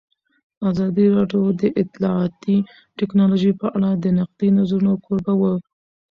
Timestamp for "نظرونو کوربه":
4.57-5.33